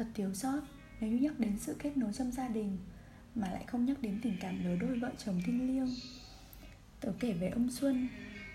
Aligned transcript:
Thật 0.00 0.06
thiếu 0.14 0.34
sót 0.34 0.60
nếu 1.00 1.10
nhắc 1.10 1.38
đến 1.38 1.58
sự 1.58 1.76
kết 1.78 1.96
nối 1.96 2.12
trong 2.12 2.32
gia 2.32 2.48
đình 2.48 2.78
Mà 3.34 3.50
lại 3.50 3.64
không 3.66 3.84
nhắc 3.84 4.02
đến 4.02 4.20
tình 4.22 4.36
cảm 4.40 4.64
lứa 4.64 4.76
đôi 4.76 4.98
vợ 4.98 5.10
chồng 5.24 5.42
thiêng 5.46 5.66
liêng. 5.66 5.94
Tớ 7.00 7.12
kể 7.20 7.32
về 7.32 7.48
ông 7.48 7.70
Xuân, 7.70 8.08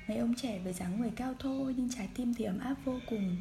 Mấy 0.08 0.18
ông 0.18 0.36
trẻ 0.36 0.60
với 0.64 0.74
dáng 0.74 1.02
người 1.02 1.12
cao 1.16 1.34
thô 1.40 1.72
Nhưng 1.78 1.90
trái 1.90 2.10
tim 2.16 2.34
thì 2.34 2.46
ấm 2.46 2.60
áp 2.60 2.76
vô 2.86 3.00
cùng. 3.10 3.38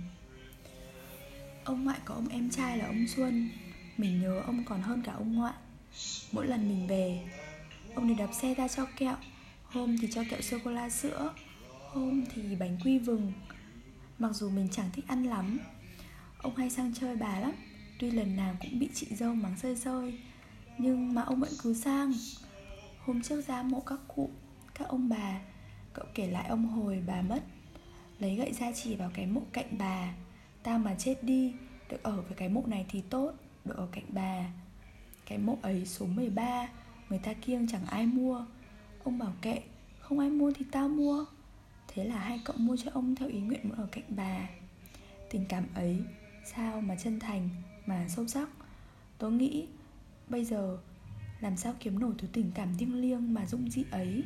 Ông 1.64 1.84
ngoại 1.84 1.98
có 2.04 2.14
ông 2.14 2.28
em 2.28 2.50
trai 2.50 2.78
là 2.78 2.86
ông 2.86 3.06
Xuân, 3.06 3.50
Mình 3.96 4.20
nhớ 4.20 4.40
ông 4.46 4.64
còn 4.64 4.82
hơn 4.82 5.02
cả 5.02 5.12
ông 5.12 5.34
ngoại. 5.34 5.54
Mỗi 6.32 6.46
lần 6.46 6.68
mình 6.68 6.86
về, 6.86 7.20
Ông 7.94 8.08
đi 8.08 8.14
đạp 8.14 8.32
xe 8.32 8.54
ra 8.54 8.68
cho 8.68 8.86
kẹo, 8.96 9.16
Hôm 9.64 9.98
thì 9.98 10.08
cho 10.10 10.24
kẹo 10.30 10.40
sô-cô-la 10.40 10.90
sữa, 10.90 11.34
Hôm 11.90 12.24
thì 12.34 12.56
bánh 12.56 12.78
quy 12.84 12.98
vừng. 12.98 13.32
Mặc 14.18 14.32
dù 14.32 14.50
mình 14.50 14.68
chẳng 14.72 14.90
thích 14.92 15.04
ăn 15.08 15.24
lắm, 15.24 15.58
Ông 16.38 16.56
hay 16.56 16.70
sang 16.70 16.94
chơi 16.94 17.16
bà 17.16 17.40
lắm. 17.40 17.52
Tuy 17.98 18.10
lần 18.10 18.36
nào 18.36 18.56
cũng 18.60 18.78
bị 18.78 18.88
chị 18.94 19.06
dâu 19.10 19.34
mắng 19.34 19.56
rơi 19.62 19.74
rơi, 19.74 20.18
Nhưng 20.78 21.14
mà 21.14 21.22
ông 21.22 21.40
vẫn 21.40 21.52
cứ 21.62 21.74
sang. 21.74 22.12
Hôm 22.98 23.22
trước 23.22 23.46
ra 23.46 23.62
mộ 23.62 23.80
các 23.80 23.98
cụ, 24.08 24.30
Các 24.74 24.88
ông 24.88 25.08
bà, 25.08 25.40
Cậu 25.92 26.04
kể 26.14 26.26
lại 26.26 26.48
ông 26.48 26.66
hồi 26.66 27.02
bà 27.06 27.22
mất. 27.22 27.40
Lấy 28.18 28.36
gậy 28.36 28.52
ra 28.52 28.72
chỉ 28.72 28.96
vào 28.96 29.10
cái 29.14 29.26
mộ 29.26 29.42
cạnh 29.52 29.78
bà. 29.78 30.14
Tao 30.62 30.78
mà 30.78 30.94
chết 30.98 31.24
đi, 31.24 31.54
Được 31.88 32.02
ở 32.02 32.22
với 32.22 32.34
cái 32.36 32.48
mộ 32.48 32.62
này 32.66 32.86
thì 32.88 33.02
tốt, 33.10 33.32
Được 33.64 33.76
ở 33.76 33.88
cạnh 33.92 34.04
bà. 34.08 34.50
Cái 35.26 35.38
mộ 35.38 35.58
ấy 35.62 35.86
số 35.86 36.06
13 36.06 36.68
Người 37.08 37.18
ta 37.18 37.32
kiêng 37.32 37.68
chẳng 37.68 37.86
ai 37.86 38.06
mua. 38.06 38.44
Ông 39.04 39.18
bảo 39.18 39.32
kệ, 39.42 39.62
Không 40.00 40.18
ai 40.18 40.30
mua 40.30 40.52
thì 40.52 40.64
tao 40.72 40.88
mua. 40.88 41.24
Thế 41.88 42.04
là 42.04 42.18
hai 42.18 42.40
cậu 42.44 42.56
mua 42.58 42.76
cho 42.76 42.90
ông 42.94 43.14
theo 43.14 43.28
ý 43.28 43.40
nguyện 43.40 43.60
muốn 43.68 43.78
ở 43.78 43.88
cạnh 43.92 44.04
bà. 44.08 44.48
Tình 45.30 45.44
cảm 45.48 45.64
ấy 45.74 46.02
Sao 46.44 46.80
mà 46.80 46.96
chân 46.96 47.20
thành, 47.20 47.48
Mà 47.86 48.08
sâu 48.08 48.26
sắc. 48.26 48.48
Tôi 49.18 49.32
nghĩ 49.32 49.66
Bây 50.28 50.44
giờ 50.44 50.78
Làm 51.40 51.56
sao 51.56 51.74
kiếm 51.80 51.98
nổi 51.98 52.14
thứ 52.18 52.28
tình 52.32 52.50
cảm 52.54 52.74
thiêng 52.78 53.00
liêng 53.00 53.34
mà 53.34 53.46
dũng 53.46 53.70
dị 53.70 53.84
ấy? 53.90 54.22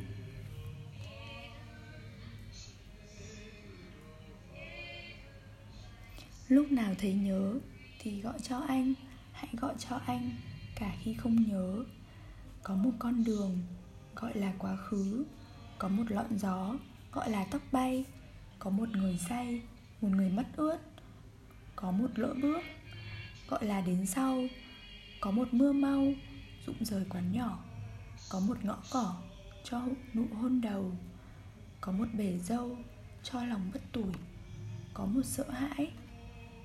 Lúc 6.47 6.71
nào 6.71 6.93
thấy 6.97 7.13
nhớ 7.13 7.53
Thì 7.99 8.21
gọi 8.21 8.39
cho 8.43 8.57
anh, 8.57 8.93
Hãy 9.31 9.49
gọi 9.53 9.73
cho 9.77 9.95
anh 10.05 10.31
Cả 10.75 10.95
khi 11.03 11.13
không 11.13 11.35
nhớ. 11.35 11.83
Có 12.63 12.75
một 12.75 12.91
con 12.99 13.23
đường 13.23 13.57
Gọi 14.15 14.35
là 14.35 14.53
quá 14.57 14.75
khứ, 14.75 15.25
Có 15.77 15.87
một 15.87 16.11
lọn 16.11 16.37
gió 16.37 16.75
Gọi 17.11 17.29
là 17.29 17.45
tóc 17.51 17.61
bay, 17.71 18.05
Có 18.59 18.69
một 18.69 18.89
người 18.89 19.19
say, 19.29 19.61
Một 20.01 20.09
người 20.09 20.29
mất 20.29 20.45
ướt. 20.55 20.77
Có 21.89 21.93
một 21.93 22.19
lỡ 22.19 22.33
bước, 22.41 22.61
Gọi 23.47 23.65
là 23.65 23.81
đến 23.81 24.05
sau. 24.05 24.43
Có 25.21 25.31
một 25.31 25.47
mưa 25.51 25.71
mau, 25.71 26.13
Rụng 26.65 26.85
rời 26.85 27.05
quán 27.09 27.31
nhỏ. 27.31 27.59
Có 28.29 28.39
một 28.39 28.65
ngõ 28.65 28.77
cỏ 28.91 29.15
Cho 29.63 29.81
nụ 30.13 30.25
hôn 30.41 30.61
đầu. 30.61 30.91
Có 31.81 31.91
một 31.91 32.05
bể 32.13 32.37
dâu 32.37 32.77
Cho 33.23 33.43
lòng 33.43 33.71
bất 33.73 33.81
tuổi 33.91 34.13
Có 34.93 35.05
một 35.05 35.21
sợ 35.23 35.49
hãi, 35.49 35.91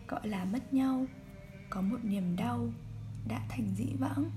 Gọi 0.08 0.28
là 0.28 0.44
mất 0.44 0.74
nhau. 0.74 1.06
Có 1.70 1.80
một 1.80 1.98
niềm 2.02 2.36
đau 2.36 2.68
Đã 3.28 3.40
thành 3.48 3.74
dĩ 3.76 3.86
vãng. 3.98 4.30